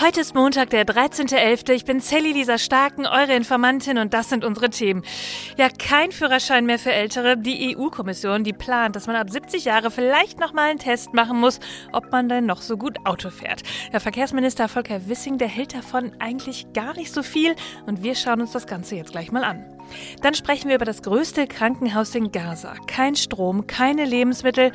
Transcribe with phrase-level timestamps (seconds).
[0.00, 1.72] Heute ist Montag, der 13.11.
[1.72, 5.02] Ich bin Sally Lisa Starken, eure Informantin und das sind unsere Themen.
[5.56, 7.36] Ja, kein Führerschein mehr für Ältere.
[7.36, 11.40] Die EU-Kommission, die plant, dass man ab 70 Jahre vielleicht noch mal einen Test machen
[11.40, 11.58] muss,
[11.92, 13.64] ob man denn noch so gut Auto fährt.
[13.92, 17.56] Der Verkehrsminister Volker Wissing, der hält davon eigentlich gar nicht so viel
[17.86, 19.77] und wir schauen uns das Ganze jetzt gleich mal an.
[20.22, 22.74] Dann sprechen wir über das größte Krankenhaus in Gaza.
[22.86, 24.72] Kein Strom, keine Lebensmittel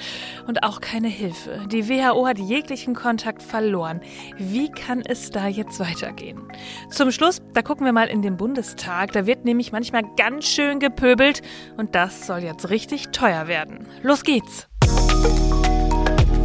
[0.47, 1.65] und auch keine Hilfe.
[1.71, 4.01] Die WHO hat jeglichen Kontakt verloren.
[4.37, 6.41] Wie kann es da jetzt weitergehen?
[6.89, 9.11] Zum Schluss, da gucken wir mal in den Bundestag.
[9.13, 11.41] Da wird nämlich manchmal ganz schön gepöbelt
[11.77, 13.87] und das soll jetzt richtig teuer werden.
[14.01, 14.67] Los geht's!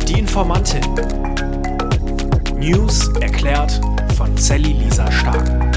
[0.07, 0.83] Die Informantin.
[2.59, 3.81] News erklärt
[4.17, 5.68] von Sally Lisa Stark.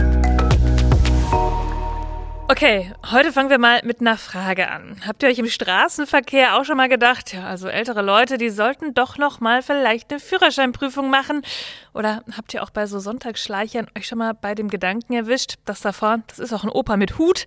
[2.52, 4.98] Okay, heute fangen wir mal mit einer Frage an.
[5.08, 8.94] Habt ihr euch im Straßenverkehr auch schon mal gedacht, ja, also ältere Leute, die sollten
[8.94, 11.44] doch noch mal vielleicht eine Führerscheinprüfung machen?
[11.94, 15.80] Oder habt ihr auch bei so Sonntagsschleichern euch schon mal bei dem Gedanken erwischt, dass
[15.80, 17.46] da vorne, das ist auch ein Opa mit Hut?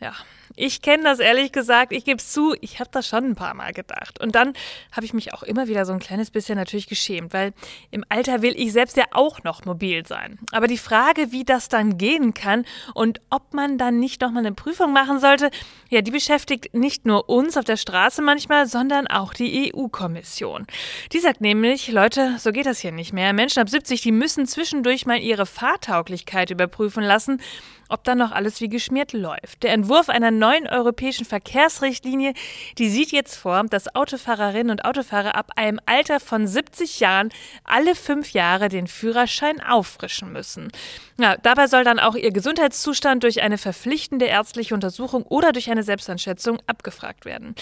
[0.00, 0.12] Ja,
[0.54, 3.54] ich kenne das ehrlich gesagt, ich gebe es zu, ich habe das schon ein paar
[3.54, 4.20] Mal gedacht.
[4.20, 4.52] Und dann
[4.92, 7.52] habe ich mich auch immer wieder so ein kleines bisschen natürlich geschämt, weil
[7.90, 10.38] im Alter will ich selbst ja auch noch mobil sein.
[10.52, 14.54] Aber die Frage, wie das dann gehen kann und ob man dann nicht nochmal eine
[14.54, 15.50] Prüfung machen sollte,
[15.88, 20.66] ja, die beschäftigt nicht nur uns auf der Straße manchmal, sondern auch die EU-Kommission.
[21.12, 23.32] Die sagt nämlich, Leute, so geht das hier nicht mehr.
[23.32, 27.40] Menschen ab 70, die müssen zwischendurch mal ihre Fahrtauglichkeit überprüfen lassen
[27.88, 29.62] ob dann noch alles wie geschmiert läuft.
[29.62, 32.34] Der Entwurf einer neuen europäischen Verkehrsrichtlinie,
[32.78, 37.30] die sieht jetzt vor, dass Autofahrerinnen und Autofahrer ab einem Alter von 70 Jahren
[37.64, 40.70] alle fünf Jahre den Führerschein auffrischen müssen.
[41.18, 45.82] Ja, dabei soll dann auch ihr Gesundheitszustand durch eine verpflichtende ärztliche Untersuchung oder durch eine
[45.82, 47.54] Selbsteinschätzung abgefragt werden.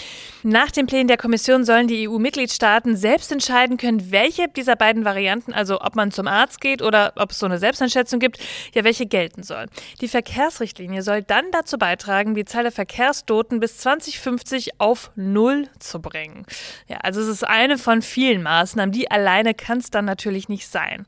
[0.43, 5.53] Nach den Plänen der Kommission sollen die EU-Mitgliedstaaten selbst entscheiden können, welche dieser beiden Varianten,
[5.53, 8.39] also ob man zum Arzt geht oder ob es so eine Selbsteinschätzung gibt,
[8.73, 9.67] ja welche gelten soll.
[10.01, 16.01] Die Verkehrsrichtlinie soll dann dazu beitragen, die Zahl der Verkehrstoten bis 2050 auf Null zu
[16.01, 16.45] bringen.
[16.87, 18.91] Ja, also es ist eine von vielen Maßnahmen.
[18.91, 21.05] Die alleine kann es dann natürlich nicht sein.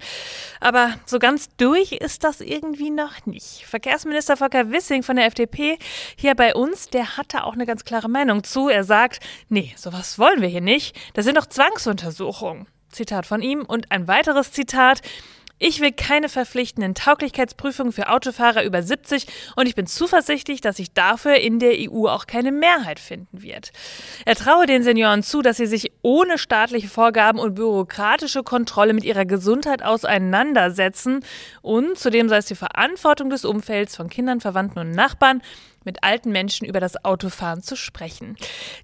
[0.61, 3.65] Aber so ganz durch ist das irgendwie noch nicht.
[3.65, 5.77] Verkehrsminister Volker Wissing von der FDP
[6.15, 8.69] hier bei uns, der hatte auch eine ganz klare Meinung zu.
[8.69, 10.95] Er sagt, nee, sowas wollen wir hier nicht.
[11.13, 12.67] Das sind doch Zwangsuntersuchungen.
[12.89, 15.01] Zitat von ihm und ein weiteres Zitat.
[15.59, 19.25] Ich will keine verpflichtenden Tauglichkeitsprüfungen für Autofahrer über 70
[19.55, 23.71] und ich bin zuversichtlich, dass sich dafür in der EU auch keine Mehrheit finden wird.
[24.25, 29.03] Er traue den Senioren zu, dass sie sich ohne staatliche Vorgaben und bürokratische Kontrolle mit
[29.03, 31.21] ihrer Gesundheit auseinandersetzen
[31.63, 35.41] und zudem sei es die Verantwortung des Umfelds von Kindern, Verwandten und Nachbarn,
[35.87, 38.35] mit alten Menschen über das Autofahren zu sprechen.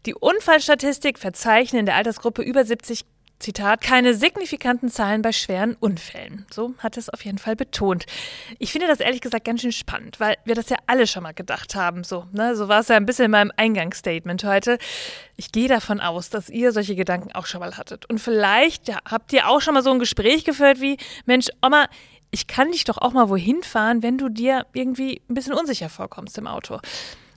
[0.08, 3.06] Die Unfallstatistik verzeichnen in der Altersgruppe über 70
[3.44, 6.46] Zitat, keine signifikanten Zahlen bei schweren Unfällen.
[6.50, 8.06] So hat es auf jeden Fall betont.
[8.58, 11.34] Ich finde das ehrlich gesagt ganz schön spannend, weil wir das ja alle schon mal
[11.34, 12.06] gedacht haben.
[12.06, 12.56] So, ne?
[12.56, 14.78] so war es ja ein bisschen in meinem Eingangsstatement heute.
[15.36, 18.10] Ich gehe davon aus, dass ihr solche Gedanken auch schon mal hattet.
[18.10, 21.88] Und vielleicht ja, habt ihr auch schon mal so ein Gespräch geführt wie, Mensch, Oma,
[22.32, 25.90] ich kann dich doch auch mal wohin fahren, wenn du dir irgendwie ein bisschen unsicher
[25.90, 26.80] vorkommst im Auto.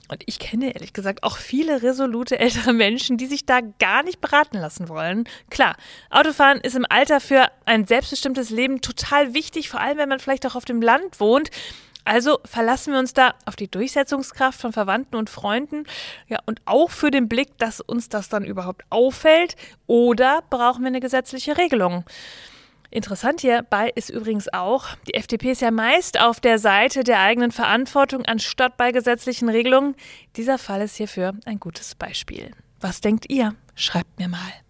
[0.07, 4.21] Und ich kenne ehrlich gesagt auch viele resolute ältere Menschen, die sich da gar nicht
[4.21, 5.27] beraten lassen wollen.
[5.49, 5.75] Klar,
[6.09, 10.45] Autofahren ist im Alter für ein selbstbestimmtes Leben total wichtig, vor allem wenn man vielleicht
[10.45, 11.49] auch auf dem Land wohnt.
[12.05, 15.83] Also verlassen wir uns da auf die Durchsetzungskraft von Verwandten und Freunden,
[16.29, 19.57] ja, und auch für den Blick, dass uns das dann überhaupt auffällt,
[19.87, 22.05] oder brauchen wir eine gesetzliche Regelung?
[22.89, 27.51] Interessant hierbei ist übrigens auch, die FDP ist ja meist auf der Seite der eigenen
[27.51, 29.95] Verantwortung anstatt bei gesetzlichen Regelungen.
[30.35, 32.51] Dieser Fall ist hierfür ein gutes Beispiel.
[32.79, 33.55] Was denkt ihr?
[33.75, 34.66] Schreibt mir mal.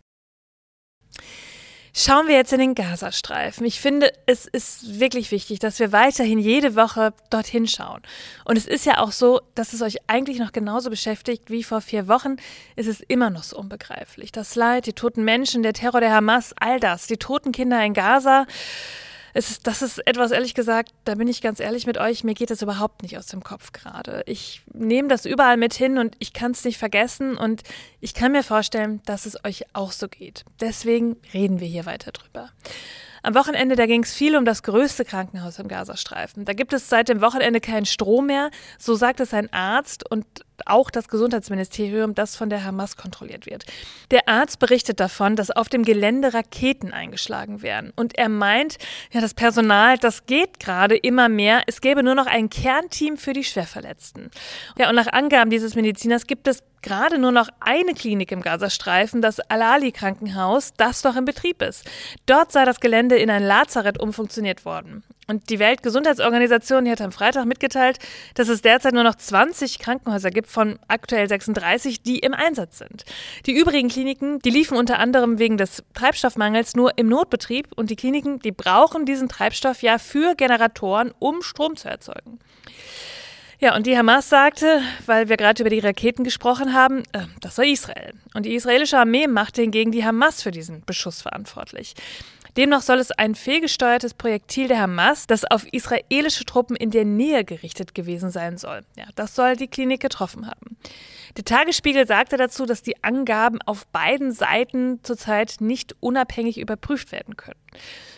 [1.99, 3.65] Schauen wir jetzt in den Gazastreifen.
[3.65, 8.03] Ich finde, es ist wirklich wichtig, dass wir weiterhin jede Woche dorthin schauen.
[8.45, 11.81] Und es ist ja auch so, dass es euch eigentlich noch genauso beschäftigt wie vor
[11.81, 12.35] vier Wochen.
[12.75, 14.31] Es ist immer noch so unbegreiflich.
[14.31, 17.95] Das Leid, die toten Menschen, der Terror der Hamas, all das, die toten Kinder in
[17.95, 18.45] Gaza
[19.33, 22.33] es ist, das ist etwas, ehrlich gesagt, da bin ich ganz ehrlich mit euch, mir
[22.33, 24.23] geht es überhaupt nicht aus dem Kopf gerade.
[24.25, 27.63] Ich nehme das überall mit hin und ich kann es nicht vergessen und
[27.99, 30.45] ich kann mir vorstellen, dass es euch auch so geht.
[30.59, 32.49] Deswegen reden wir hier weiter drüber.
[33.23, 36.45] Am Wochenende, da ging es viel um das größte Krankenhaus im Gazastreifen.
[36.45, 40.25] Da gibt es seit dem Wochenende keinen Strom mehr, so sagt es ein Arzt und
[40.65, 43.65] auch das Gesundheitsministerium, das von der Hamas kontrolliert wird.
[44.11, 47.93] Der Arzt berichtet davon, dass auf dem Gelände Raketen eingeschlagen werden.
[47.95, 48.77] Und er meint,
[49.11, 51.63] ja, das Personal, das geht gerade immer mehr.
[51.67, 54.31] Es gäbe nur noch ein Kernteam für die Schwerverletzten.
[54.77, 59.21] Ja, und nach Angaben dieses Mediziners gibt es gerade nur noch eine Klinik im Gazastreifen,
[59.21, 61.83] das Al-Ali-Krankenhaus, das noch in Betrieb ist.
[62.25, 65.03] Dort sei das Gelände in ein Lazarett umfunktioniert worden.
[65.27, 67.99] Und die Weltgesundheitsorganisation die hat am Freitag mitgeteilt,
[68.35, 73.03] dass es derzeit nur noch 20 Krankenhäuser gibt von aktuell 36, die im Einsatz sind.
[73.45, 77.97] Die übrigen Kliniken, die liefen unter anderem wegen des Treibstoffmangels nur im Notbetrieb und die
[77.97, 82.39] Kliniken, die brauchen diesen Treibstoff ja für Generatoren, um Strom zu erzeugen.
[83.59, 87.57] Ja, und die Hamas sagte, weil wir gerade über die Raketen gesprochen haben, äh, das
[87.57, 88.13] war Israel.
[88.35, 91.95] Und die israelische Armee machte hingegen die Hamas für diesen Beschuss verantwortlich.
[92.57, 97.45] Demnach soll es ein fehlgesteuertes Projektil der Hamas, das auf israelische Truppen in der Nähe
[97.45, 98.81] gerichtet gewesen sein soll.
[98.95, 100.75] Ja, das soll die Klinik getroffen haben.
[101.37, 107.37] Der Tagesspiegel sagte dazu, dass die Angaben auf beiden Seiten zurzeit nicht unabhängig überprüft werden
[107.37, 107.59] können.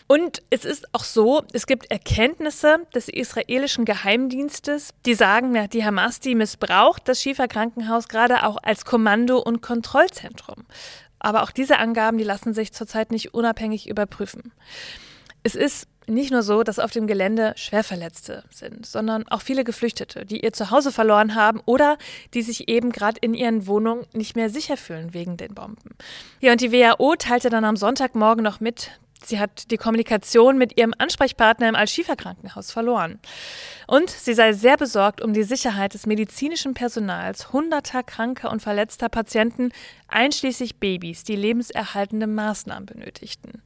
[0.08, 5.84] Und es ist auch so, es gibt Erkenntnisse des israelischen Geheimdienstes, die sagen, ja, die
[5.84, 10.66] Hamas, die missbraucht das Schieferkrankenhaus gerade auch als Kommando- und Kontrollzentrum.
[11.20, 14.54] Aber auch diese Angaben, die lassen sich zurzeit nicht unabhängig überprüfen.
[15.44, 20.26] Es ist nicht nur so, dass auf dem Gelände Schwerverletzte sind, sondern auch viele Geflüchtete,
[20.26, 21.98] die ihr Zuhause verloren haben oder
[22.34, 25.96] die sich eben gerade in ihren Wohnungen nicht mehr sicher fühlen wegen den Bomben.
[26.40, 28.92] Ja, und die WHO teilte dann am Sonntagmorgen noch mit,
[29.24, 33.20] Sie hat die Kommunikation mit ihrem Ansprechpartner im Al-Shifa-Krankenhaus verloren.
[33.86, 39.10] Und sie sei sehr besorgt um die Sicherheit des medizinischen Personals hunderter kranker und verletzter
[39.10, 39.72] Patienten,
[40.08, 43.62] einschließlich Babys, die lebenserhaltende Maßnahmen benötigten.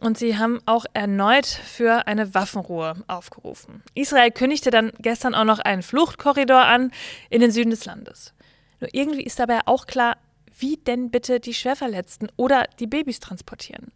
[0.00, 3.84] Und sie haben auch erneut für eine Waffenruhe aufgerufen.
[3.94, 6.90] Israel kündigte dann gestern auch noch einen Fluchtkorridor an
[7.30, 8.34] in den Süden des Landes.
[8.80, 10.16] Nur irgendwie ist dabei auch klar,
[10.58, 13.92] wie denn bitte die Schwerverletzten oder die Babys transportieren.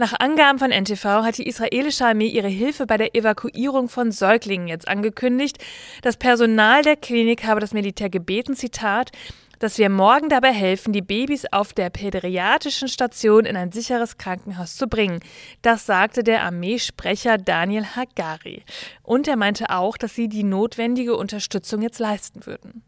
[0.00, 4.68] Nach Angaben von NTV hat die israelische Armee ihre Hilfe bei der Evakuierung von Säuglingen
[4.68, 5.58] jetzt angekündigt.
[6.02, 9.10] Das Personal der Klinik habe das Militär gebeten, Zitat,
[9.58, 14.76] dass wir morgen dabei helfen, die Babys auf der pädiatrischen Station in ein sicheres Krankenhaus
[14.76, 15.18] zu bringen.
[15.62, 18.62] Das sagte der Armeesprecher Daniel Hagari.
[19.02, 22.84] Und er meinte auch, dass sie die notwendige Unterstützung jetzt leisten würden.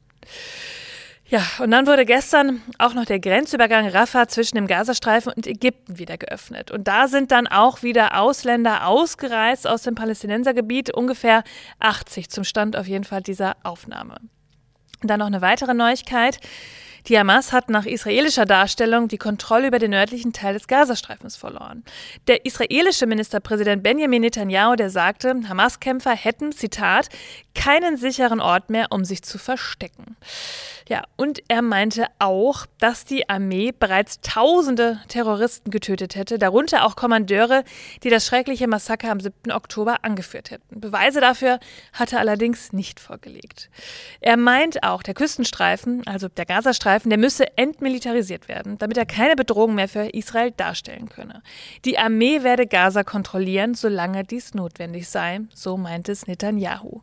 [1.31, 5.97] Ja, und dann wurde gestern auch noch der Grenzübergang Rafah zwischen dem Gazastreifen und Ägypten
[5.97, 6.73] wieder geöffnet.
[6.73, 11.45] Und da sind dann auch wieder Ausländer ausgereist aus dem Palästinensergebiet, ungefähr
[11.79, 14.17] 80 zum Stand auf jeden Fall dieser Aufnahme.
[15.03, 16.41] Und dann noch eine weitere Neuigkeit.
[17.09, 21.85] Die Hamas hat nach israelischer Darstellung die Kontrolle über den nördlichen Teil des Gazastreifens verloren.
[22.27, 27.09] Der israelische Ministerpräsident Benjamin Netanyahu, der sagte, Hamas-Kämpfer hätten, Zitat,
[27.55, 30.17] keinen sicheren Ort mehr, um sich zu verstecken.
[30.89, 36.97] Ja, und er meinte auch, dass die Armee bereits tausende Terroristen getötet hätte, darunter auch
[36.97, 37.63] Kommandeure,
[38.03, 39.53] die das schreckliche Massaker am 7.
[39.53, 40.81] Oktober angeführt hätten.
[40.81, 41.61] Beweise dafür
[41.93, 43.71] hatte er allerdings nicht vorgelegt.
[44.21, 49.37] Er meint auch, der Küstenstreifen, also der Gazastreifen, der müsse entmilitarisiert werden, damit er keine
[49.37, 51.43] Bedrohung mehr für Israel darstellen könne.
[51.85, 57.03] Die Armee werde Gaza kontrollieren, solange dies notwendig sei, so meint es Netanyahu.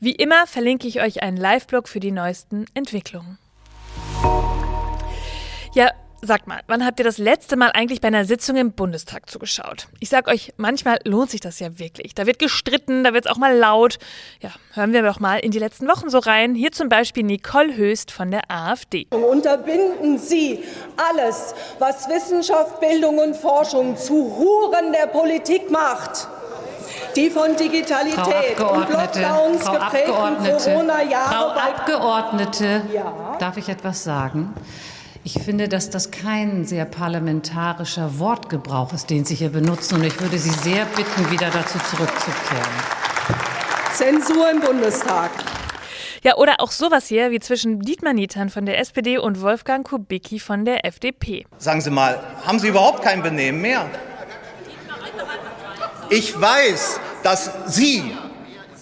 [0.00, 3.38] Wie immer verlinke ich euch einen Live-Blog für die neuesten Entwicklungen.
[5.74, 9.30] Ja, Sagt mal, wann habt ihr das letzte Mal eigentlich bei einer Sitzung im Bundestag
[9.30, 9.86] zugeschaut?
[10.00, 12.12] Ich sag euch, manchmal lohnt sich das ja wirklich.
[12.12, 13.98] Da wird gestritten, da wird es auch mal laut.
[14.40, 16.56] Ja, hören wir doch mal in die letzten Wochen so rein.
[16.56, 19.06] Hier zum Beispiel Nicole Höst von der AfD.
[19.10, 20.64] Unterbinden Sie
[20.96, 26.26] alles, was Wissenschaft, Bildung und Forschung zu Huren der Politik macht
[27.14, 31.34] die von Digitalität und Lockdowns Frau geprägten Corona-Jahre.
[31.34, 33.36] Frau Abgeordnete, ja?
[33.38, 34.54] darf ich etwas sagen?
[35.30, 39.96] Ich finde, dass das kein sehr parlamentarischer Wortgebrauch ist, den Sie hier benutzen.
[39.96, 42.64] Und ich würde Sie sehr bitten, wieder dazu zurückzukehren.
[43.92, 45.30] Zensur im Bundestag.
[46.24, 50.40] Ja, oder auch sowas hier wie zwischen Dietmar Nietern von der SPD und Wolfgang Kubicki
[50.40, 51.44] von der FDP.
[51.58, 53.84] Sagen Sie mal, haben Sie überhaupt kein Benehmen mehr?
[56.08, 58.16] Ich weiß, dass Sie,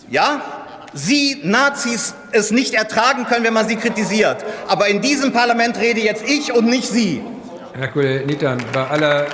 [0.09, 0.56] ja,
[0.97, 4.43] Sie Nazis es nicht ertragen können, wenn man sie kritisiert.
[4.67, 7.21] Aber in diesem Parlament rede jetzt ich und nicht Sie.
[7.75, 9.27] Herr Kollege Nittern, bei aller,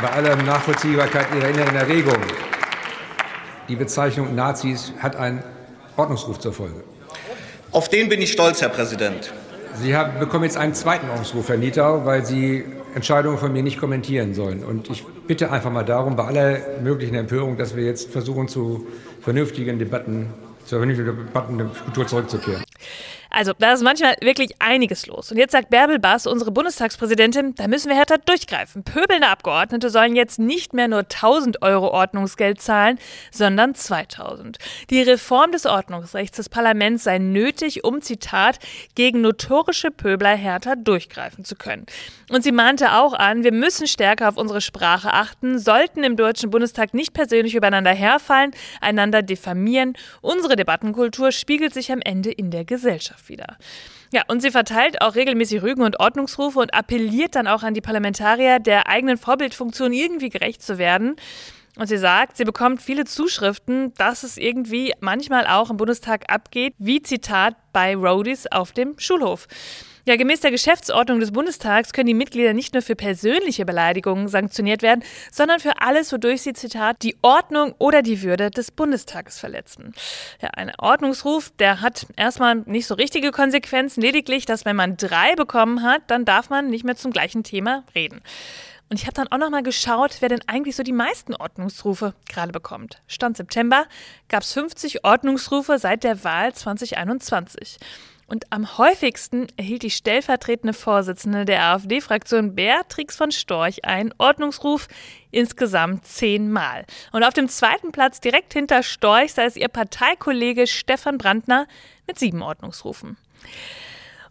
[0.00, 2.18] bei aller Nachvollziehbarkeit Ihrer inneren Erregung,
[3.68, 5.42] die Bezeichnung Nazis hat einen
[5.96, 6.84] Ordnungsruf zur Folge.
[7.72, 9.32] Auf den bin ich stolz, Herr Präsident.
[9.74, 12.64] Sie haben, bekommen jetzt einen zweiten Ordnungsruf, Herr Nietau, weil Sie
[12.98, 14.64] Entscheidungen von mir nicht kommentieren sollen.
[14.64, 18.88] Und ich bitte einfach mal darum, bei aller möglichen Empörung, dass wir jetzt versuchen, zu
[19.20, 20.26] vernünftigen Debatten,
[20.64, 22.64] zur vernünftigen Debattenkultur zurückzukehren.
[23.38, 25.30] Also, da ist manchmal wirklich einiges los.
[25.30, 28.82] Und jetzt sagt Bärbel Bass, unsere Bundestagspräsidentin, da müssen wir härter durchgreifen.
[28.82, 32.98] Pöbelnde Abgeordnete sollen jetzt nicht mehr nur 1000 Euro Ordnungsgeld zahlen,
[33.30, 34.58] sondern 2000.
[34.90, 38.58] Die Reform des Ordnungsrechts des Parlaments sei nötig, um, Zitat,
[38.96, 41.86] gegen notorische Pöbler härter durchgreifen zu können.
[42.30, 46.50] Und sie mahnte auch an, wir müssen stärker auf unsere Sprache achten, sollten im Deutschen
[46.50, 49.92] Bundestag nicht persönlich übereinander herfallen, einander diffamieren.
[50.22, 53.56] Unsere Debattenkultur spiegelt sich am Ende in der Gesellschaft wieder.
[54.12, 57.80] Ja, und sie verteilt auch regelmäßig Rügen und Ordnungsrufe und appelliert dann auch an die
[57.80, 61.16] Parlamentarier, der eigenen Vorbildfunktion irgendwie gerecht zu werden.
[61.76, 66.74] Und sie sagt, sie bekommt viele Zuschriften, dass es irgendwie manchmal auch im Bundestag abgeht,
[66.78, 69.46] wie Zitat bei Roadies auf dem Schulhof.
[70.08, 74.80] Ja, gemäß der Geschäftsordnung des Bundestags können die Mitglieder nicht nur für persönliche Beleidigungen sanktioniert
[74.80, 79.92] werden, sondern für alles, wodurch sie, Zitat, die Ordnung oder die Würde des Bundestages verletzen.
[80.40, 85.34] Ja, ein Ordnungsruf, der hat erstmal nicht so richtige Konsequenzen, lediglich, dass wenn man drei
[85.34, 88.22] bekommen hat, dann darf man nicht mehr zum gleichen Thema reden.
[88.88, 92.14] Und ich habe dann auch noch mal geschaut, wer denn eigentlich so die meisten Ordnungsrufe
[92.30, 93.02] gerade bekommt.
[93.08, 93.84] Stand September
[94.30, 97.78] gab es 50 Ordnungsrufe seit der Wahl 2021.
[98.28, 104.86] Und am häufigsten erhielt die stellvertretende Vorsitzende der AfD-Fraktion Beatrix von Storch einen Ordnungsruf
[105.30, 106.84] insgesamt zehnmal.
[107.10, 111.66] Und auf dem zweiten Platz direkt hinter Storch es ihr Parteikollege Stefan Brandner
[112.06, 113.16] mit sieben Ordnungsrufen.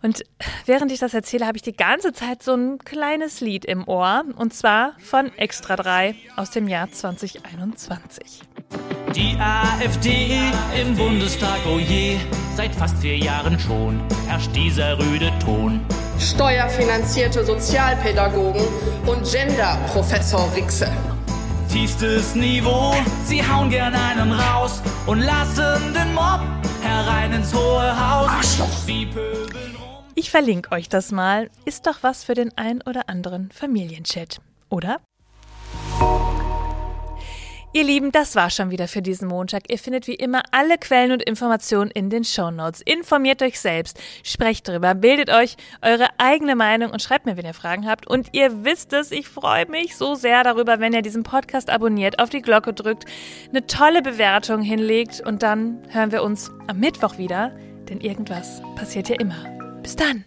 [0.02, 0.24] Und
[0.66, 4.24] während ich das erzähle, habe ich die ganze Zeit so ein kleines Lied im Ohr.
[4.38, 8.42] Und zwar von Extra 3 aus dem Jahr 2021.
[9.16, 10.38] Die AfD
[10.80, 12.18] im Bundestag, oh je,
[12.56, 15.80] seit fast vier Jahren schon herrscht dieser rüde Ton.
[16.20, 18.66] Steuerfinanzierte Sozialpädagogen
[19.06, 20.92] und Genderprofessor Rixe.
[21.72, 26.42] Tiefstes Niveau, sie hauen gern einen raus und lassen den Mob
[26.82, 28.30] herein ins Hohe Haus.
[28.30, 29.47] Arschloch.
[30.20, 31.52] Ich verlinke euch das mal.
[31.66, 35.00] Ist doch was für den ein oder anderen Familienchat, oder?
[37.72, 39.70] Ihr Lieben, das war schon wieder für diesen Montag.
[39.70, 42.82] Ihr findet wie immer alle Quellen und Informationen in den Show Notes.
[42.82, 47.54] Informiert euch selbst, sprecht drüber, bildet euch eure eigene Meinung und schreibt mir, wenn ihr
[47.54, 48.08] Fragen habt.
[48.08, 52.18] Und ihr wisst es, ich freue mich so sehr darüber, wenn ihr diesen Podcast abonniert,
[52.18, 53.06] auf die Glocke drückt,
[53.50, 57.56] eine tolle Bewertung hinlegt und dann hören wir uns am Mittwoch wieder,
[57.88, 59.57] denn irgendwas passiert ja immer.
[59.88, 60.26] Bis dann!